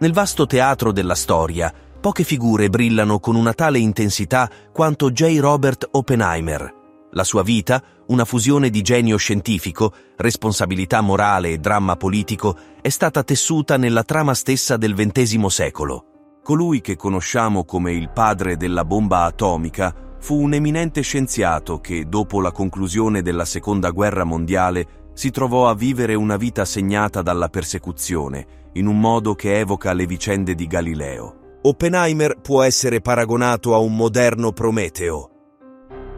Nel 0.00 0.12
vasto 0.12 0.46
teatro 0.46 0.92
della 0.92 1.16
storia, 1.16 1.74
poche 2.00 2.22
figure 2.22 2.70
brillano 2.70 3.18
con 3.18 3.34
una 3.34 3.52
tale 3.52 3.80
intensità 3.80 4.48
quanto 4.72 5.10
J. 5.10 5.38
Robert 5.40 5.88
Oppenheimer. 5.90 6.72
La 7.10 7.24
sua 7.24 7.42
vita, 7.42 7.82
una 8.06 8.24
fusione 8.24 8.70
di 8.70 8.80
genio 8.82 9.16
scientifico, 9.16 9.92
responsabilità 10.16 11.00
morale 11.00 11.50
e 11.50 11.58
dramma 11.58 11.96
politico, 11.96 12.56
è 12.80 12.90
stata 12.90 13.24
tessuta 13.24 13.76
nella 13.76 14.04
trama 14.04 14.34
stessa 14.34 14.76
del 14.76 14.94
XX 14.94 15.46
secolo. 15.46 16.04
Colui 16.44 16.80
che 16.80 16.94
conosciamo 16.94 17.64
come 17.64 17.92
il 17.92 18.08
padre 18.10 18.56
della 18.56 18.84
bomba 18.84 19.24
atomica 19.24 19.92
fu 20.20 20.40
un 20.40 20.54
eminente 20.54 21.00
scienziato 21.00 21.80
che, 21.80 22.08
dopo 22.08 22.40
la 22.40 22.52
conclusione 22.52 23.20
della 23.20 23.44
Seconda 23.44 23.90
Guerra 23.90 24.22
Mondiale, 24.22 25.10
si 25.12 25.32
trovò 25.32 25.68
a 25.68 25.74
vivere 25.74 26.14
una 26.14 26.36
vita 26.36 26.64
segnata 26.64 27.22
dalla 27.22 27.48
persecuzione, 27.48 28.67
in 28.78 28.86
un 28.86 28.98
modo 28.98 29.34
che 29.34 29.58
evoca 29.58 29.92
le 29.92 30.06
vicende 30.06 30.54
di 30.54 30.66
Galileo. 30.66 31.58
Oppenheimer 31.62 32.36
può 32.40 32.62
essere 32.62 33.00
paragonato 33.00 33.74
a 33.74 33.78
un 33.78 33.94
moderno 33.94 34.52
Prometeo. 34.52 35.30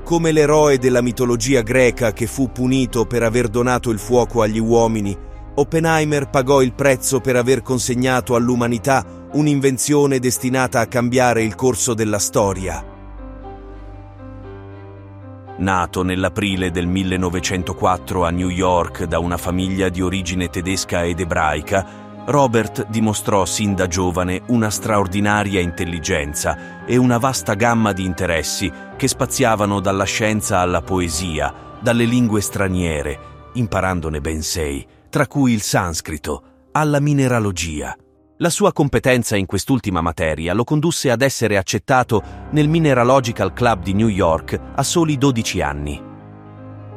Come 0.04 0.32
l'eroe 0.32 0.78
della 0.78 1.02
mitologia 1.02 1.62
greca 1.62 2.12
che 2.12 2.26
fu 2.26 2.50
punito 2.52 3.06
per 3.06 3.22
aver 3.22 3.48
donato 3.48 3.90
il 3.90 3.98
fuoco 3.98 4.42
agli 4.42 4.58
uomini, 4.58 5.16
Oppenheimer 5.54 6.28
pagò 6.28 6.62
il 6.62 6.74
prezzo 6.74 7.20
per 7.20 7.36
aver 7.36 7.62
consegnato 7.62 8.34
all'umanità 8.34 9.04
un'invenzione 9.32 10.18
destinata 10.18 10.80
a 10.80 10.86
cambiare 10.86 11.42
il 11.42 11.54
corso 11.54 11.94
della 11.94 12.18
storia. 12.18 12.84
Nato 15.58 16.02
nell'aprile 16.02 16.70
del 16.70 16.86
1904 16.86 18.24
a 18.24 18.30
New 18.30 18.48
York 18.48 19.04
da 19.04 19.18
una 19.18 19.36
famiglia 19.36 19.90
di 19.90 20.00
origine 20.00 20.48
tedesca 20.48 21.04
ed 21.04 21.20
ebraica, 21.20 22.09
Robert 22.26 22.86
dimostrò 22.88 23.44
sin 23.44 23.74
da 23.74 23.86
giovane 23.86 24.42
una 24.48 24.70
straordinaria 24.70 25.60
intelligenza 25.60 26.84
e 26.84 26.96
una 26.96 27.18
vasta 27.18 27.54
gamma 27.54 27.92
di 27.92 28.04
interessi 28.04 28.70
che 28.96 29.08
spaziavano 29.08 29.80
dalla 29.80 30.04
scienza 30.04 30.58
alla 30.58 30.82
poesia, 30.82 31.52
dalle 31.80 32.04
lingue 32.04 32.40
straniere, 32.40 33.18
imparandone 33.54 34.20
ben 34.20 34.42
sei, 34.42 34.86
tra 35.08 35.26
cui 35.26 35.52
il 35.52 35.62
sanscrito, 35.62 36.42
alla 36.72 37.00
mineralogia. 37.00 37.96
La 38.36 38.50
sua 38.50 38.72
competenza 38.72 39.36
in 39.36 39.46
quest'ultima 39.46 40.00
materia 40.00 40.54
lo 40.54 40.64
condusse 40.64 41.10
ad 41.10 41.22
essere 41.22 41.56
accettato 41.56 42.22
nel 42.50 42.68
Mineralogical 42.68 43.52
Club 43.52 43.82
di 43.82 43.92
New 43.92 44.08
York 44.08 44.58
a 44.74 44.82
soli 44.82 45.18
12 45.18 45.60
anni. 45.60 46.09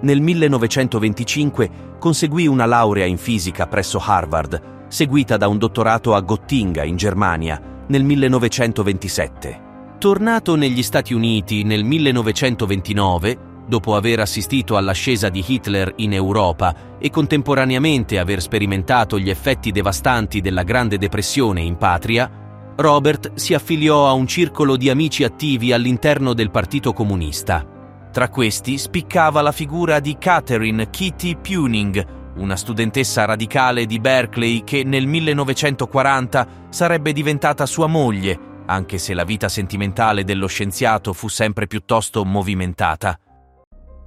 Nel 0.03 0.21
1925 0.21 1.69
conseguì 1.97 2.45
una 2.45 2.65
laurea 2.65 3.05
in 3.05 3.17
fisica 3.17 3.67
presso 3.67 4.01
Harvard 4.03 4.71
seguita 4.93 5.37
da 5.37 5.47
un 5.47 5.57
dottorato 5.57 6.13
a 6.13 6.19
Gottinga, 6.21 6.83
in 6.83 6.95
Germania, 6.95 7.59
nel 7.87 8.03
1927. 8.03 9.71
Tornato 9.97 10.55
negli 10.55 10.83
Stati 10.83 11.15
Uniti 11.15 11.63
nel 11.63 11.83
1929, 11.83 13.37
dopo 13.65 13.95
aver 13.95 14.19
assistito 14.19 14.77
all'ascesa 14.77 15.29
di 15.29 15.43
Hitler 15.45 15.93
in 15.97 16.13
Europa 16.13 16.97
e 16.99 17.09
contemporaneamente 17.09 18.19
aver 18.19 18.39
sperimentato 18.39 19.17
gli 19.17 19.31
effetti 19.31 19.71
devastanti 19.71 20.41
della 20.41 20.63
Grande 20.63 20.99
Depressione 20.99 21.61
in 21.61 21.77
patria, 21.77 22.29
Robert 22.75 23.33
si 23.33 23.55
affiliò 23.55 24.07
a 24.07 24.11
un 24.11 24.27
circolo 24.27 24.75
di 24.77 24.91
amici 24.91 25.23
attivi 25.23 25.71
all'interno 25.71 26.33
del 26.33 26.51
Partito 26.51 26.93
Comunista. 26.93 27.72
Tra 28.13 28.29
questi 28.29 28.77
spiccava 28.77 29.41
la 29.41 29.51
figura 29.51 29.99
di 29.99 30.19
Catherine 30.19 30.91
Kitty 30.91 31.35
Puning, 31.35 32.35
una 32.35 32.55
studentessa 32.55 33.25
radicale 33.25 33.87
di 33.87 33.99
Berkeley 33.99 34.63
che 34.63 34.83
nel 34.83 35.07
1940 35.07 36.47
sarebbe 36.69 37.11
diventata 37.11 37.65
sua 37.65 37.87
moglie, 37.87 38.37
anche 38.67 38.99
se 38.99 39.15
la 39.15 39.23
vita 39.23 39.49
sentimentale 39.49 40.23
dello 40.23 40.45
scienziato 40.45 41.11
fu 41.11 41.27
sempre 41.27 41.65
piuttosto 41.65 42.23
movimentata. 42.23 43.19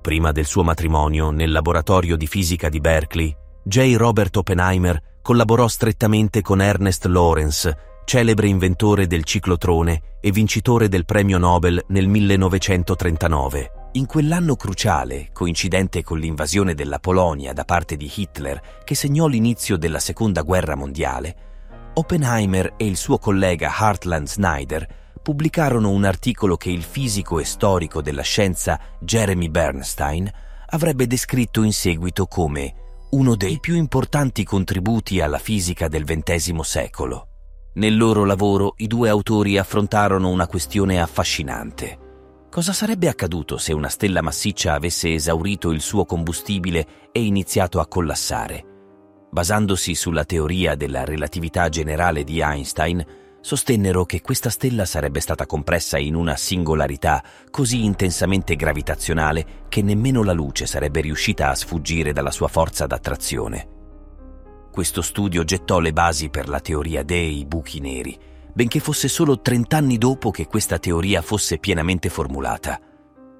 Prima 0.02 0.30
del 0.30 0.46
suo 0.46 0.62
matrimonio, 0.62 1.30
nel 1.30 1.50
laboratorio 1.50 2.14
di 2.14 2.28
fisica 2.28 2.68
di 2.68 2.78
Berkeley, 2.78 3.36
J. 3.64 3.96
Robert 3.96 4.36
Oppenheimer 4.36 5.18
collaborò 5.20 5.66
strettamente 5.66 6.42
con 6.42 6.62
Ernest 6.62 7.06
Lawrence, 7.06 7.76
celebre 8.04 8.46
inventore 8.46 9.08
del 9.08 9.24
ciclotrone 9.24 10.18
e 10.20 10.30
vincitore 10.30 10.86
del 10.86 11.04
premio 11.04 11.38
Nobel 11.38 11.82
nel 11.88 12.06
1939. 12.06 13.75
In 13.96 14.04
quell'anno 14.04 14.56
cruciale, 14.56 15.30
coincidente 15.32 16.02
con 16.02 16.18
l'invasione 16.18 16.74
della 16.74 16.98
Polonia 16.98 17.54
da 17.54 17.64
parte 17.64 17.96
di 17.96 18.12
Hitler, 18.14 18.82
che 18.84 18.94
segnò 18.94 19.26
l'inizio 19.26 19.78
della 19.78 20.00
Seconda 20.00 20.42
Guerra 20.42 20.74
Mondiale, 20.74 21.36
Oppenheimer 21.94 22.74
e 22.76 22.84
il 22.84 22.98
suo 22.98 23.16
collega 23.16 23.74
Hartland 23.74 24.28
Snyder 24.28 24.86
pubblicarono 25.22 25.88
un 25.88 26.04
articolo 26.04 26.58
che 26.58 26.68
il 26.68 26.82
fisico 26.82 27.38
e 27.38 27.46
storico 27.46 28.02
della 28.02 28.20
scienza 28.20 28.78
Jeremy 29.00 29.48
Bernstein 29.48 30.30
avrebbe 30.66 31.06
descritto 31.06 31.62
in 31.62 31.72
seguito 31.72 32.26
come 32.26 32.74
uno 33.12 33.34
dei 33.34 33.58
più 33.60 33.76
importanti 33.76 34.44
contributi 34.44 35.22
alla 35.22 35.38
fisica 35.38 35.88
del 35.88 36.04
XX 36.04 36.60
secolo. 36.60 37.28
Nel 37.76 37.96
loro 37.96 38.26
lavoro 38.26 38.74
i 38.76 38.88
due 38.88 39.08
autori 39.08 39.56
affrontarono 39.56 40.28
una 40.28 40.46
questione 40.46 41.00
affascinante 41.00 42.04
Cosa 42.50 42.72
sarebbe 42.72 43.08
accaduto 43.08 43.58
se 43.58 43.72
una 43.72 43.88
stella 43.88 44.22
massiccia 44.22 44.72
avesse 44.72 45.12
esaurito 45.12 45.70
il 45.70 45.80
suo 45.80 46.04
combustibile 46.04 46.86
e 47.12 47.22
iniziato 47.22 47.80
a 47.80 47.86
collassare? 47.86 48.64
Basandosi 49.30 49.94
sulla 49.94 50.24
teoria 50.24 50.74
della 50.74 51.04
relatività 51.04 51.68
generale 51.68 52.24
di 52.24 52.40
Einstein, 52.40 53.04
sostennero 53.40 54.06
che 54.06 54.22
questa 54.22 54.48
stella 54.48 54.86
sarebbe 54.86 55.20
stata 55.20 55.44
compressa 55.44 55.98
in 55.98 56.14
una 56.14 56.34
singolarità 56.34 57.22
così 57.50 57.84
intensamente 57.84 58.56
gravitazionale 58.56 59.64
che 59.68 59.82
nemmeno 59.82 60.22
la 60.22 60.32
luce 60.32 60.66
sarebbe 60.66 61.00
riuscita 61.00 61.50
a 61.50 61.54
sfuggire 61.54 62.12
dalla 62.12 62.30
sua 62.30 62.48
forza 62.48 62.86
d'attrazione. 62.86 63.68
Questo 64.72 65.02
studio 65.02 65.44
gettò 65.44 65.78
le 65.78 65.92
basi 65.92 66.28
per 66.28 66.48
la 66.48 66.60
teoria 66.60 67.02
dei 67.02 67.44
buchi 67.44 67.80
neri, 67.80 68.18
benché 68.56 68.80
fosse 68.80 69.08
solo 69.08 69.42
30 69.42 69.76
anni 69.76 69.98
dopo 69.98 70.30
che 70.30 70.46
questa 70.46 70.78
teoria 70.78 71.20
fosse 71.20 71.58
pienamente 71.58 72.08
formulata. 72.08 72.80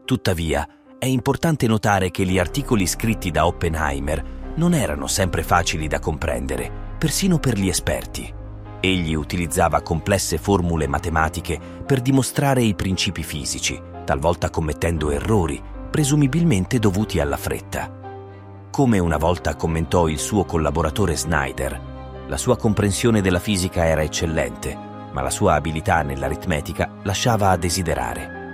Tuttavia, 0.05 0.69
è 0.99 1.07
importante 1.07 1.67
notare 1.67 2.11
che 2.11 2.27
gli 2.27 2.39
articoli 2.39 2.87
scritti 2.87 3.31
da 3.31 3.47
Oppenheimer 3.47 4.53
non 4.57 4.75
erano 4.75 5.07
sempre 5.07 5.43
facili 5.43 5.89
da 5.89 6.01
comprendere, 6.01 6.71
persino 6.99 7.39
per 7.39 7.59
gli 7.59 7.67
esperti. 7.67 8.31
Egli 8.79 9.15
utilizzava 9.15 9.81
complesse 9.81 10.37
formule 10.37 10.87
matematiche 10.87 11.59
per 11.87 12.03
dimostrare 12.03 12.61
i 12.61 12.75
principi 12.75 13.23
fisici, 13.23 13.81
talvolta 14.05 14.51
commettendo 14.51 15.11
errori, 15.11 15.59
presumibilmente 15.91 16.79
dovuti 16.79 17.21
alla 17.21 17.39
fretta. 17.39 17.91
Come 18.71 18.99
una 18.99 19.17
volta 19.17 19.57
commentò 19.57 20.09
il 20.09 20.19
suo 20.19 20.45
collaboratore 20.45 21.17
Snyder, 21.17 21.95
la 22.29 22.37
sua 22.37 22.59
comprensione 22.59 23.23
della 23.23 23.39
fisica 23.39 23.87
era 23.87 24.03
eccellente, 24.03 24.95
ma 25.13 25.23
la 25.23 25.31
sua 25.31 25.55
abilità 25.55 26.03
nell'aritmetica 26.03 26.91
lasciava 27.03 27.51
a 27.51 27.57
desiderare. 27.57 28.45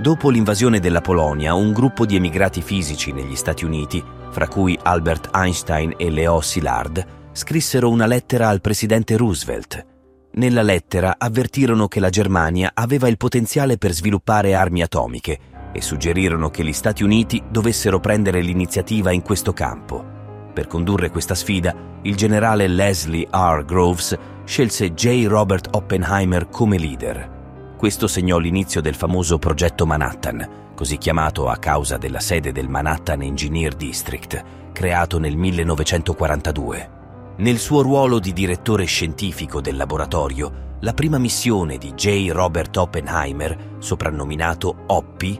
Dopo 0.00 0.28
l'invasione 0.28 0.78
della 0.78 1.00
Polonia, 1.00 1.54
un 1.54 1.72
gruppo 1.72 2.04
di 2.04 2.16
emigrati 2.16 2.60
fisici 2.60 3.12
negli 3.12 3.34
Stati 3.34 3.64
Uniti, 3.64 4.04
fra 4.30 4.46
cui 4.46 4.78
Albert 4.82 5.30
Einstein 5.34 5.94
e 5.96 6.10
Leo 6.10 6.40
Szilard, 6.40 7.06
scrissero 7.32 7.88
una 7.88 8.06
lettera 8.06 8.48
al 8.48 8.60
presidente 8.60 9.16
Roosevelt. 9.16 9.86
Nella 10.32 10.62
lettera 10.62 11.14
avvertirono 11.16 11.88
che 11.88 12.00
la 12.00 12.10
Germania 12.10 12.72
aveva 12.74 13.08
il 13.08 13.16
potenziale 13.16 13.78
per 13.78 13.92
sviluppare 13.92 14.54
armi 14.54 14.82
atomiche 14.82 15.38
e 15.72 15.80
suggerirono 15.80 16.50
che 16.50 16.62
gli 16.62 16.74
Stati 16.74 17.02
Uniti 17.02 17.42
dovessero 17.48 17.98
prendere 17.98 18.42
l'iniziativa 18.42 19.12
in 19.12 19.22
questo 19.22 19.54
campo. 19.54 20.15
Per 20.56 20.68
condurre 20.68 21.10
questa 21.10 21.34
sfida, 21.34 21.74
il 22.00 22.16
generale 22.16 22.66
Leslie 22.66 23.28
R. 23.30 23.62
Groves 23.66 24.16
scelse 24.46 24.94
J. 24.94 25.26
Robert 25.26 25.68
Oppenheimer 25.72 26.48
come 26.48 26.78
leader. 26.78 27.74
Questo 27.76 28.06
segnò 28.06 28.38
l'inizio 28.38 28.80
del 28.80 28.94
famoso 28.94 29.38
progetto 29.38 29.84
Manhattan, 29.84 30.72
così 30.74 30.96
chiamato 30.96 31.50
a 31.50 31.58
causa 31.58 31.98
della 31.98 32.20
sede 32.20 32.52
del 32.52 32.70
Manhattan 32.70 33.20
Engineer 33.20 33.74
District, 33.74 34.42
creato 34.72 35.18
nel 35.18 35.36
1942. 35.36 36.90
Nel 37.36 37.58
suo 37.58 37.82
ruolo 37.82 38.18
di 38.18 38.32
direttore 38.32 38.86
scientifico 38.86 39.60
del 39.60 39.76
laboratorio, 39.76 40.78
la 40.80 40.94
prima 40.94 41.18
missione 41.18 41.76
di 41.76 41.92
J. 41.92 42.30
Robert 42.30 42.74
Oppenheimer, 42.78 43.74
soprannominato 43.76 44.84
Oppi, 44.86 45.38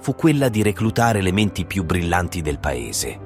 fu 0.00 0.16
quella 0.16 0.48
di 0.48 0.64
reclutare 0.64 1.22
le 1.22 1.30
menti 1.30 1.66
più 1.66 1.84
brillanti 1.84 2.42
del 2.42 2.58
paese. 2.58 3.25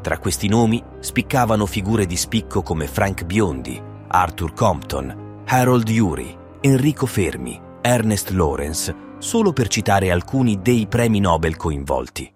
Tra 0.00 0.18
questi 0.18 0.48
nomi 0.48 0.82
spiccavano 1.00 1.66
figure 1.66 2.06
di 2.06 2.16
spicco 2.16 2.62
come 2.62 2.86
Frank 2.86 3.24
Biondi, 3.24 3.80
Arthur 4.08 4.52
Compton, 4.54 5.42
Harold 5.46 5.88
Urey, 5.88 6.36
Enrico 6.60 7.06
Fermi, 7.06 7.60
Ernest 7.80 8.30
Lawrence, 8.30 8.94
solo 9.18 9.52
per 9.52 9.68
citare 9.68 10.10
alcuni 10.10 10.60
dei 10.62 10.86
premi 10.86 11.20
Nobel 11.20 11.56
coinvolti. 11.56 12.32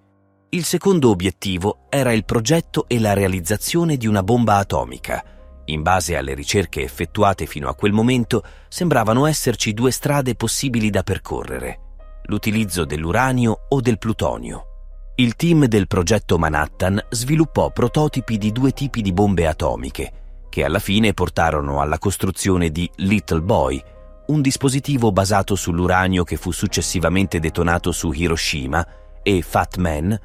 Il 0.50 0.64
secondo 0.64 1.10
obiettivo 1.10 1.86
era 1.88 2.12
il 2.12 2.24
progetto 2.24 2.84
e 2.86 3.00
la 3.00 3.12
realizzazione 3.12 3.96
di 3.96 4.06
una 4.06 4.22
bomba 4.22 4.56
atomica. 4.56 5.24
In 5.66 5.82
base 5.82 6.16
alle 6.16 6.34
ricerche 6.34 6.82
effettuate 6.82 7.46
fino 7.46 7.68
a 7.68 7.74
quel 7.74 7.92
momento, 7.92 8.42
sembravano 8.68 9.26
esserci 9.26 9.72
due 9.72 9.90
strade 9.90 10.34
possibili 10.34 10.90
da 10.90 11.02
percorrere 11.02 11.78
l'utilizzo 12.26 12.84
dell'uranio 12.84 13.66
o 13.68 13.80
del 13.80 13.98
plutonio. 13.98 14.73
Il 15.16 15.36
team 15.36 15.66
del 15.66 15.86
progetto 15.86 16.38
Manhattan 16.38 17.00
sviluppò 17.08 17.70
prototipi 17.70 18.36
di 18.36 18.50
due 18.50 18.72
tipi 18.72 19.00
di 19.00 19.12
bombe 19.12 19.46
atomiche, 19.46 20.12
che 20.48 20.64
alla 20.64 20.80
fine 20.80 21.14
portarono 21.14 21.80
alla 21.80 22.00
costruzione 22.00 22.70
di 22.70 22.90
Little 22.96 23.42
Boy, 23.42 23.80
un 24.26 24.40
dispositivo 24.40 25.12
basato 25.12 25.54
sull'uranio 25.54 26.24
che 26.24 26.36
fu 26.36 26.50
successivamente 26.50 27.38
detonato 27.38 27.92
su 27.92 28.10
Hiroshima, 28.10 28.84
e 29.22 29.40
Fat 29.42 29.76
Man, 29.76 30.18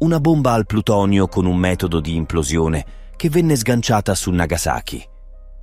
una 0.00 0.20
bomba 0.20 0.52
al 0.52 0.66
plutonio 0.66 1.26
con 1.26 1.46
un 1.46 1.56
metodo 1.56 2.00
di 2.00 2.14
implosione 2.14 2.84
che 3.16 3.30
venne 3.30 3.56
sganciata 3.56 4.14
su 4.14 4.30
Nagasaki. 4.30 5.08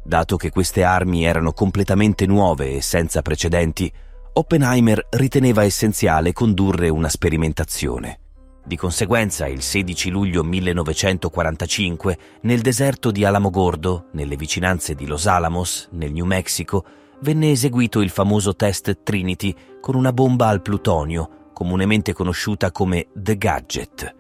Dato 0.04 0.38
che 0.38 0.50
queste 0.50 0.81
armi 0.81 1.24
erano 1.24 1.54
completamente 1.54 2.25
nuove 2.25 2.77
e 2.77 2.81
senza 2.81 3.22
precedenti, 3.22 3.94
Oppenheimer 4.34 5.06
riteneva 5.12 5.63
essenziale 5.63 6.34
condurre 6.34 6.89
una 6.89 7.10
sperimentazione. 7.10 8.22
Di 8.63 8.78
conseguenza, 8.78 9.48
il 9.48 9.62
16 9.62 10.12
luglio 10.12 10.44
1945, 10.44 12.18
nel 12.42 12.62
deserto 12.62 13.10
di 13.10 13.25
Alamogordo, 13.25 14.06
nelle 14.12 14.36
vicinanze 14.36 14.94
di 14.94 15.08
Los 15.08 15.25
Alamos, 15.25 15.90
nel 15.94 16.12
New 16.12 16.25
Mexico, 16.25 16.86
venne 17.22 17.52
eseguito 17.52 18.02
il 18.02 18.12
famoso 18.12 18.56
test 18.56 19.00
Trinity 19.02 19.54
con 19.81 19.96
una 19.96 20.13
bomba 20.13 20.48
al 20.48 20.62
plutonio, 20.62 21.50
comunemente 21.54 22.13
conosciuta 22.13 22.72
come 22.72 23.08
The 23.16 23.36
Gadget. 23.36 24.16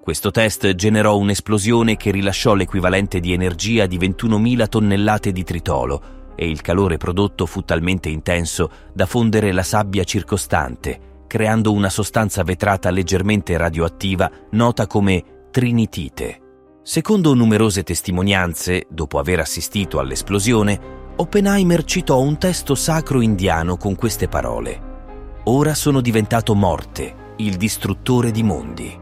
Questo 0.00 0.30
test 0.30 0.74
generò 0.74 1.16
un'esplosione 1.18 1.96
che 1.96 2.10
rilasciò 2.10 2.54
l'equivalente 2.54 3.20
di 3.20 3.32
energia 3.32 3.86
di 3.86 3.98
21.000 3.98 4.68
tonnellate 4.68 5.30
di 5.30 5.44
tritolo, 5.44 6.02
e 6.34 6.48
il 6.48 6.62
calore 6.62 6.96
prodotto 6.96 7.46
fu 7.46 7.62
talmente 7.62 8.08
intenso 8.08 8.70
da 8.92 9.06
fondere 9.06 9.52
la 9.52 9.62
sabbia 9.62 10.04
circostante, 10.04 11.12
creando 11.26 11.72
una 11.72 11.90
sostanza 11.90 12.42
vetrata 12.42 12.90
leggermente 12.90 13.56
radioattiva 13.56 14.30
nota 14.50 14.86
come 14.86 15.48
trinitite. 15.50 16.40
Secondo 16.82 17.34
numerose 17.34 17.82
testimonianze, 17.82 18.86
dopo 18.88 19.18
aver 19.18 19.40
assistito 19.40 19.98
all'esplosione, 19.98 21.02
Oppenheimer 21.16 21.84
citò 21.84 22.20
un 22.20 22.38
testo 22.38 22.74
sacro 22.74 23.20
indiano 23.20 23.76
con 23.76 23.94
queste 23.94 24.28
parole. 24.28 24.92
Ora 25.44 25.74
sono 25.74 26.00
diventato 26.00 26.54
morte, 26.54 27.14
il 27.36 27.56
distruttore 27.56 28.30
di 28.30 28.42
mondi. 28.42 29.00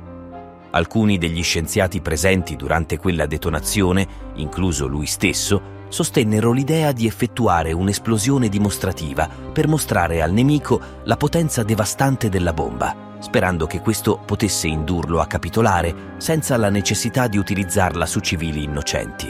Alcuni 0.70 1.19
degli 1.19 1.42
scienziati 1.42 2.00
presenti 2.00 2.54
durante 2.56 2.98
quella 2.98 3.26
detonazione, 3.26 4.06
incluso 4.34 4.86
lui 4.86 5.06
stesso, 5.06 5.81
sostennero 5.92 6.52
l'idea 6.52 6.90
di 6.90 7.06
effettuare 7.06 7.72
un'esplosione 7.72 8.48
dimostrativa 8.48 9.28
per 9.28 9.68
mostrare 9.68 10.22
al 10.22 10.32
nemico 10.32 10.80
la 11.04 11.18
potenza 11.18 11.62
devastante 11.62 12.30
della 12.30 12.54
bomba, 12.54 13.16
sperando 13.20 13.66
che 13.66 13.82
questo 13.82 14.18
potesse 14.24 14.68
indurlo 14.68 15.20
a 15.20 15.26
capitolare 15.26 16.14
senza 16.16 16.56
la 16.56 16.70
necessità 16.70 17.28
di 17.28 17.36
utilizzarla 17.36 18.06
su 18.06 18.20
civili 18.20 18.62
innocenti. 18.62 19.28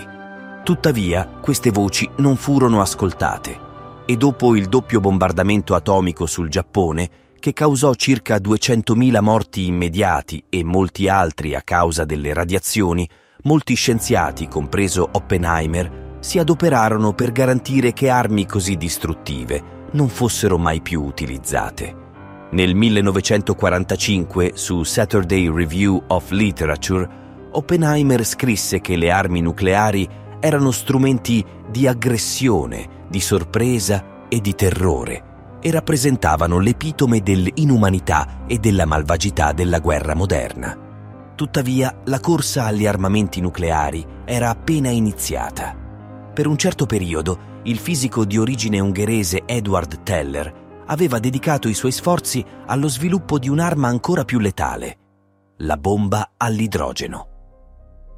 Tuttavia, 0.63 1.27
queste 1.27 1.71
voci 1.73 2.09
non 2.19 2.37
furono 2.37 2.81
ascoltate 2.81 3.59
e 4.05 4.17
dopo 4.17 4.55
il 4.55 4.69
doppio 4.69 5.01
bombardamento 5.01 5.75
atomico 5.75 6.27
sul 6.27 6.49
Giappone, 6.49 7.11
che 7.41 7.53
causò 7.53 7.93
circa 7.95 8.37
200.000 8.37 9.21
morti 9.21 9.67
immediati 9.67 10.45
e 10.49 10.63
molti 10.63 11.09
altri 11.09 11.57
a 11.57 11.63
causa 11.63 12.05
delle 12.05 12.33
radiazioni, 12.33 13.09
molti 13.43 13.75
scienziati, 13.75 14.47
compreso 14.47 15.09
Oppenheimer, 15.11 16.12
si 16.23 16.39
adoperarono 16.39 17.15
per 17.15 17.33
garantire 17.33 17.93
che 17.93 18.09
armi 18.09 18.47
così 18.47 18.77
distruttive 18.77 19.81
non 19.91 20.09
fossero 20.09 20.57
mai 20.57 20.81
più 20.81 21.03
utilizzate. 21.03 21.97
Nel 22.53 22.77
1945, 22.77 24.53
su 24.55 24.85
Saturday 24.85 25.53
Review 25.53 26.01
of 26.07 26.31
Literature, 26.31 27.09
Oppenheimer 27.51 28.25
scrisse 28.25 28.81
che 28.81 28.95
le 28.97 29.11
armi 29.11 29.41
nucleari 29.41 30.09
erano 30.39 30.71
strumenti 30.71 31.45
di 31.69 31.89
aggressione, 31.89 33.07
di 33.09 33.21
sorpresa 33.21 34.27
e 34.29 34.41
di 34.41 34.55
terrore 34.55 35.59
e 35.61 35.71
rappresentavano 35.73 36.61
l'epitome 36.61 37.21
dell'inumanità 37.21 38.45
e 38.47 38.59
della 38.59 38.87
malvagità 38.87 39.53
della 39.53 39.81
guerra 39.81 40.15
moderna. 40.15 40.79
Tuttavia, 41.35 42.01
la 42.05 42.21
corsa 42.21 42.67
agli 42.67 42.87
armamenti 42.87 43.41
nucleari 43.41 44.07
era 44.25 44.51
appena 44.51 44.91
iniziata. 44.91 45.82
Per 46.33 46.47
un 46.47 46.57
certo 46.57 46.87
periodo, 46.87 47.61
il 47.65 47.79
fisico 47.79 48.25
di 48.25 48.39
origine 48.39 48.81
ungherese 48.81 49.43
Edward 49.45 50.03
Teller 50.03 50.85
aveva 50.87 51.19
dedicato 51.19 51.69
i 51.69 51.75
suoi 51.75 51.93
sforzi 51.93 52.43
allo 52.67 52.89
sviluppo 52.89 53.39
di 53.39 53.51
un'arma 53.51 53.89
ancora 53.89 54.25
più 54.25 54.39
letale, 54.39 54.99
la 55.59 55.77
bomba 55.77 56.33
all'idrogeno. 56.39 57.29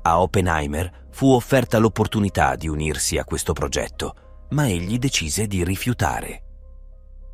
A 0.02 0.20
Oppenheimer 0.20 1.06
fu 1.10 1.32
offerta 1.32 1.78
l'opportunità 1.78 2.54
di 2.54 2.68
unirsi 2.68 3.18
a 3.18 3.24
questo 3.24 3.52
progetto, 3.52 4.14
ma 4.50 4.68
egli 4.68 4.96
decise 4.98 5.48
di 5.48 5.64
rifiutare. 5.64 6.42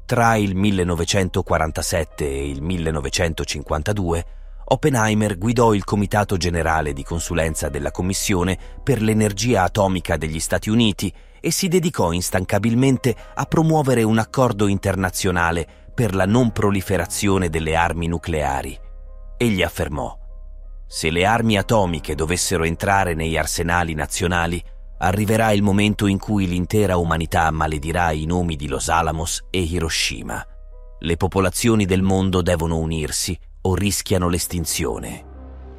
Tra 0.06 0.34
il 0.36 0.56
1947 0.56 2.26
e 2.26 2.48
il 2.48 2.62
1952 2.62 4.24
Oppenheimer 4.72 5.36
guidò 5.36 5.74
il 5.74 5.82
Comitato 5.82 6.36
Generale 6.36 6.92
di 6.92 7.02
Consulenza 7.02 7.68
della 7.68 7.90
Commissione 7.90 8.56
per 8.84 9.02
l'Energia 9.02 9.64
Atomica 9.64 10.16
degli 10.16 10.38
Stati 10.38 10.70
Uniti 10.70 11.12
e 11.40 11.50
si 11.50 11.66
dedicò 11.66 12.12
instancabilmente 12.12 13.16
a 13.34 13.46
promuovere 13.46 14.04
un 14.04 14.18
accordo 14.18 14.68
internazionale 14.68 15.66
per 15.92 16.14
la 16.14 16.24
non 16.24 16.52
proliferazione 16.52 17.48
delle 17.48 17.74
armi 17.74 18.06
nucleari. 18.06 18.78
Egli 19.36 19.60
affermò, 19.60 20.16
se 20.86 21.10
le 21.10 21.24
armi 21.24 21.58
atomiche 21.58 22.14
dovessero 22.14 22.62
entrare 22.62 23.14
negli 23.14 23.36
arsenali 23.36 23.94
nazionali, 23.94 24.62
arriverà 24.98 25.50
il 25.50 25.62
momento 25.62 26.06
in 26.06 26.18
cui 26.20 26.46
l'intera 26.46 26.96
umanità 26.96 27.50
maledirà 27.50 28.12
i 28.12 28.24
nomi 28.24 28.54
di 28.54 28.68
Los 28.68 28.88
Alamos 28.88 29.46
e 29.50 29.62
Hiroshima. 29.62 30.46
Le 31.00 31.16
popolazioni 31.16 31.86
del 31.86 32.02
mondo 32.02 32.40
devono 32.40 32.76
unirsi 32.76 33.36
o 33.62 33.74
rischiano 33.74 34.28
l'estinzione. 34.28 35.26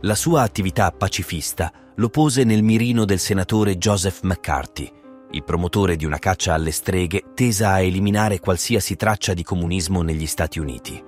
La 0.02 0.16
sua 0.16 0.42
attività 0.42 0.92
pacifista 0.92 1.72
lo 1.96 2.10
pose 2.10 2.44
nel 2.44 2.64
mirino 2.64 3.06
del 3.06 3.20
senatore 3.20 3.78
Joseph 3.78 4.22
McCarthy, 4.24 4.92
il 5.32 5.44
promotore 5.44 5.96
di 5.96 6.06
una 6.06 6.18
caccia 6.18 6.54
alle 6.54 6.72
streghe 6.72 7.26
tesa 7.34 7.72
a 7.72 7.82
eliminare 7.82 8.40
qualsiasi 8.40 8.96
traccia 8.96 9.34
di 9.34 9.44
comunismo 9.44 10.02
negli 10.02 10.26
Stati 10.26 10.60
Uniti. 10.60 11.02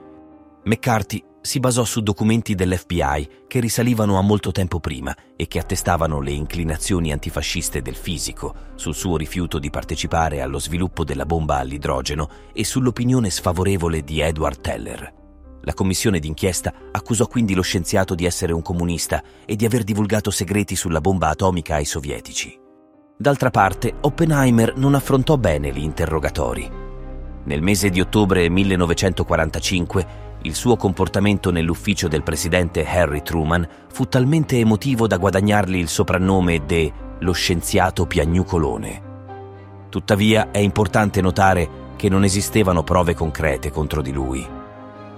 McCarthy 0.65 1.23
si 1.41 1.59
basò 1.59 1.83
su 1.83 2.01
documenti 2.01 2.55
dell'FBI 2.55 3.29
che 3.47 3.59
risalivano 3.59 4.17
a 4.17 4.21
molto 4.21 4.51
tempo 4.51 4.79
prima 4.79 5.13
e 5.35 5.47
che 5.47 5.59
attestavano 5.59 6.21
le 6.21 6.31
inclinazioni 6.31 7.11
antifasciste 7.11 7.81
del 7.81 7.95
fisico, 7.95 8.55
sul 8.75 8.95
suo 8.95 9.17
rifiuto 9.17 9.59
di 9.59 9.69
partecipare 9.69 10.41
allo 10.41 10.59
sviluppo 10.59 11.03
della 11.03 11.25
bomba 11.25 11.57
all'idrogeno 11.57 12.29
e 12.53 12.63
sull'opinione 12.63 13.29
sfavorevole 13.29 14.03
di 14.03 14.21
Edward 14.21 14.61
Teller. 14.61 15.22
La 15.65 15.73
commissione 15.73 16.19
d'inchiesta 16.19 16.73
accusò 16.91 17.25
quindi 17.25 17.53
lo 17.53 17.61
scienziato 17.61 18.15
di 18.15 18.25
essere 18.25 18.51
un 18.51 18.61
comunista 18.61 19.23
e 19.45 19.55
di 19.55 19.63
aver 19.63 19.83
divulgato 19.83 20.29
segreti 20.29 20.75
sulla 20.75 20.99
bomba 20.99 21.29
atomica 21.29 21.75
ai 21.75 21.85
sovietici. 21.85 22.59
D'altra 23.15 23.49
parte, 23.49 23.93
Oppenheimer 24.01 24.75
non 24.75 24.93
affrontò 24.93 25.37
bene 25.37 25.71
gli 25.71 25.81
interrogatori. 25.81 26.69
Nel 27.45 27.61
mese 27.61 27.89
di 27.89 28.01
ottobre 28.01 28.49
1945, 28.49 30.07
il 30.41 30.53
suo 30.53 30.75
comportamento 30.75 31.49
nell'ufficio 31.49 32.09
del 32.09 32.23
presidente 32.23 32.85
Harry 32.85 33.21
Truman 33.21 33.65
fu 33.89 34.05
talmente 34.09 34.57
emotivo 34.57 35.07
da 35.07 35.15
guadagnargli 35.15 35.77
il 35.77 35.87
soprannome 35.87 36.65
de 36.65 36.91
lo 37.19 37.31
scienziato 37.31 38.05
piagnucolone. 38.05 39.11
Tuttavia 39.87 40.51
è 40.51 40.57
importante 40.57 41.21
notare 41.21 41.69
che 41.95 42.09
non 42.09 42.25
esistevano 42.25 42.83
prove 42.83 43.13
concrete 43.13 43.71
contro 43.71 44.01
di 44.01 44.11
lui. 44.11 44.61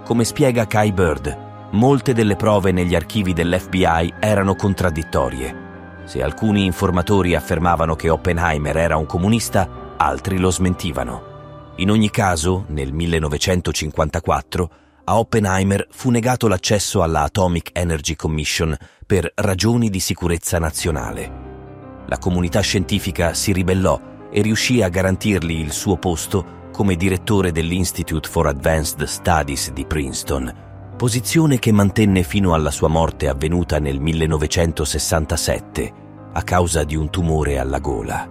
Come 0.05 0.23
spiega 0.23 0.67
Kai 0.67 0.91
Bird, 0.91 1.69
molte 1.71 2.13
delle 2.13 2.35
prove 2.35 2.71
negli 2.71 2.93
archivi 2.93 3.33
dell'FBI 3.33 4.13
erano 4.19 4.53
contraddittorie. 4.53 6.03
Se 6.05 6.21
alcuni 6.21 6.63
informatori 6.63 7.33
affermavano 7.33 7.95
che 7.95 8.11
Oppenheimer 8.11 8.77
era 8.77 8.97
un 8.97 9.07
comunista, 9.07 9.95
altri 9.97 10.37
lo 10.37 10.51
smentivano. 10.51 11.73
In 11.77 11.89
ogni 11.89 12.11
caso, 12.11 12.65
nel 12.67 12.93
1954, 12.93 14.69
a 15.05 15.17
Oppenheimer 15.17 15.87
fu 15.89 16.11
negato 16.11 16.47
l'accesso 16.47 17.01
alla 17.01 17.23
Atomic 17.23 17.71
Energy 17.73 18.15
Commission 18.15 18.77
per 19.07 19.31
ragioni 19.33 19.89
di 19.89 19.99
sicurezza 19.99 20.59
nazionale. 20.59 22.03
La 22.05 22.19
comunità 22.19 22.59
scientifica 22.59 23.33
si 23.33 23.51
ribellò 23.51 23.99
e 24.29 24.41
riuscì 24.43 24.83
a 24.83 24.89
garantirgli 24.89 25.59
il 25.59 25.71
suo 25.71 25.97
posto 25.97 26.61
come 26.75 26.95
direttore 26.97 27.53
dell'Institute 27.53 28.27
for 28.27 28.47
Advanced 28.47 29.01
Studies 29.05 29.71
di 29.71 29.85
Princeton, 29.85 30.53
posizione 30.97 31.57
che 31.57 31.71
mantenne 31.71 32.21
fino 32.21 32.53
alla 32.53 32.69
sua 32.69 32.89
morte 32.89 33.29
avvenuta 33.29 33.79
nel 33.79 34.01
1967 34.01 35.93
a 36.33 36.41
causa 36.43 36.83
di 36.83 36.97
un 36.97 37.09
tumore 37.09 37.59
alla 37.59 37.79
gola. 37.79 38.29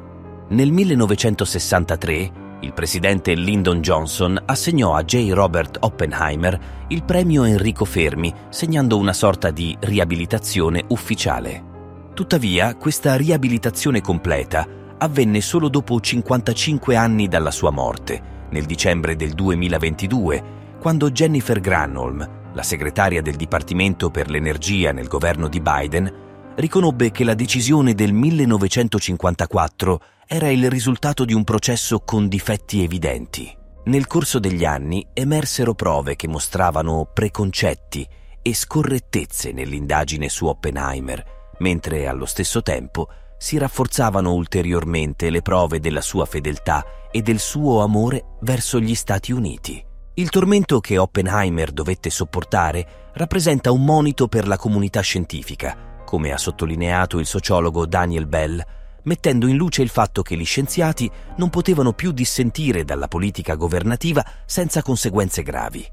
Nel 0.50 0.70
1963 0.72 2.32
il 2.60 2.74
presidente 2.74 3.32
Lyndon 3.34 3.80
Johnson 3.80 4.38
assegnò 4.44 4.94
a 4.94 5.02
J. 5.04 5.30
Robert 5.32 5.78
Oppenheimer 5.80 6.84
il 6.88 7.02
premio 7.02 7.44
Enrico 7.44 7.86
Fermi, 7.86 8.30
segnando 8.50 8.98
una 8.98 9.14
sorta 9.14 9.50
di 9.50 9.74
riabilitazione 9.80 10.84
ufficiale. 10.88 11.72
Tuttavia, 12.12 12.76
questa 12.76 13.16
riabilitazione 13.16 14.02
completa 14.02 14.68
avvenne 14.98 15.40
solo 15.40 15.70
dopo 15.70 15.98
55 15.98 16.94
anni 16.94 17.26
dalla 17.26 17.50
sua 17.50 17.70
morte, 17.70 18.32
nel 18.54 18.66
dicembre 18.66 19.16
del 19.16 19.32
2022, 19.32 20.78
quando 20.80 21.10
Jennifer 21.10 21.58
Granholm, 21.58 22.52
la 22.54 22.62
segretaria 22.62 23.20
del 23.20 23.34
Dipartimento 23.34 24.10
per 24.10 24.30
l'Energia 24.30 24.92
nel 24.92 25.08
governo 25.08 25.48
di 25.48 25.60
Biden, 25.60 26.52
riconobbe 26.54 27.10
che 27.10 27.24
la 27.24 27.34
decisione 27.34 27.94
del 27.94 28.12
1954 28.12 30.00
era 30.28 30.48
il 30.50 30.70
risultato 30.70 31.24
di 31.24 31.34
un 31.34 31.42
processo 31.42 31.98
con 32.04 32.28
difetti 32.28 32.84
evidenti. 32.84 33.52
Nel 33.86 34.06
corso 34.06 34.38
degli 34.38 34.64
anni 34.64 35.04
emersero 35.12 35.74
prove 35.74 36.14
che 36.14 36.28
mostravano 36.28 37.10
preconcetti 37.12 38.06
e 38.40 38.54
scorrettezze 38.54 39.50
nell'indagine 39.50 40.28
su 40.28 40.46
Oppenheimer, 40.46 41.24
mentre 41.58 42.06
allo 42.06 42.24
stesso 42.24 42.62
tempo 42.62 43.08
si 43.44 43.58
rafforzavano 43.58 44.32
ulteriormente 44.32 45.28
le 45.28 45.42
prove 45.42 45.78
della 45.78 46.00
sua 46.00 46.24
fedeltà 46.24 46.82
e 47.10 47.20
del 47.20 47.38
suo 47.38 47.82
amore 47.82 48.36
verso 48.40 48.80
gli 48.80 48.94
Stati 48.94 49.32
Uniti. 49.32 49.84
Il 50.14 50.30
tormento 50.30 50.80
che 50.80 50.96
Oppenheimer 50.96 51.70
dovette 51.70 52.08
sopportare 52.08 53.10
rappresenta 53.12 53.70
un 53.70 53.84
monito 53.84 54.28
per 54.28 54.48
la 54.48 54.56
comunità 54.56 55.02
scientifica, 55.02 56.02
come 56.06 56.32
ha 56.32 56.38
sottolineato 56.38 57.18
il 57.18 57.26
sociologo 57.26 57.84
Daniel 57.84 58.26
Bell, 58.26 58.64
mettendo 59.02 59.46
in 59.46 59.56
luce 59.56 59.82
il 59.82 59.90
fatto 59.90 60.22
che 60.22 60.38
gli 60.38 60.46
scienziati 60.46 61.10
non 61.36 61.50
potevano 61.50 61.92
più 61.92 62.12
dissentire 62.12 62.82
dalla 62.82 63.08
politica 63.08 63.56
governativa 63.56 64.24
senza 64.46 64.80
conseguenze 64.80 65.42
gravi. 65.42 65.86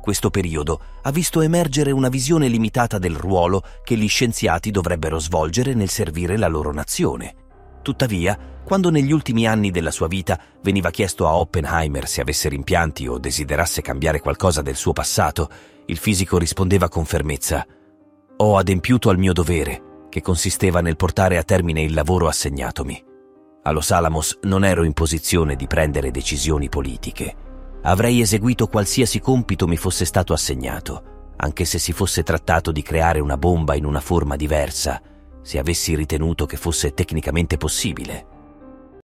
Questo 0.00 0.30
periodo 0.30 0.80
ha 1.02 1.10
visto 1.10 1.42
emergere 1.42 1.90
una 1.90 2.08
visione 2.08 2.48
limitata 2.48 2.98
del 2.98 3.14
ruolo 3.14 3.62
che 3.84 3.96
gli 3.96 4.08
scienziati 4.08 4.70
dovrebbero 4.70 5.18
svolgere 5.18 5.74
nel 5.74 5.90
servire 5.90 6.38
la 6.38 6.48
loro 6.48 6.72
nazione. 6.72 7.34
Tuttavia, 7.82 8.38
quando 8.64 8.90
negli 8.90 9.12
ultimi 9.12 9.46
anni 9.46 9.70
della 9.70 9.90
sua 9.90 10.06
vita 10.06 10.40
veniva 10.62 10.90
chiesto 10.90 11.26
a 11.26 11.36
Oppenheimer 11.36 12.06
se 12.06 12.22
avesse 12.22 12.48
rimpianti 12.48 13.06
o 13.06 13.18
desiderasse 13.18 13.82
cambiare 13.82 14.20
qualcosa 14.20 14.62
del 14.62 14.76
suo 14.76 14.92
passato, 14.92 15.50
il 15.86 15.98
fisico 15.98 16.38
rispondeva 16.38 16.88
con 16.88 17.04
fermezza 17.04 17.66
Ho 18.38 18.56
adempiuto 18.56 19.10
al 19.10 19.18
mio 19.18 19.34
dovere, 19.34 20.06
che 20.08 20.22
consisteva 20.22 20.80
nel 20.80 20.96
portare 20.96 21.36
a 21.36 21.42
termine 21.42 21.82
il 21.82 21.92
lavoro 21.92 22.26
assegnatomi. 22.26 23.04
A 23.64 23.70
Los 23.70 23.90
Alamos 23.90 24.38
non 24.42 24.64
ero 24.64 24.82
in 24.82 24.94
posizione 24.94 25.56
di 25.56 25.66
prendere 25.66 26.10
decisioni 26.10 26.70
politiche 26.70 27.48
avrei 27.82 28.20
eseguito 28.20 28.66
qualsiasi 28.66 29.20
compito 29.20 29.66
mi 29.66 29.76
fosse 29.76 30.04
stato 30.04 30.32
assegnato, 30.32 31.32
anche 31.36 31.64
se 31.64 31.78
si 31.78 31.92
fosse 31.92 32.22
trattato 32.22 32.72
di 32.72 32.82
creare 32.82 33.20
una 33.20 33.36
bomba 33.36 33.74
in 33.74 33.84
una 33.84 34.00
forma 34.00 34.36
diversa, 34.36 35.00
se 35.42 35.58
avessi 35.58 35.94
ritenuto 35.94 36.46
che 36.46 36.56
fosse 36.56 36.92
tecnicamente 36.92 37.56
possibile. 37.56 38.39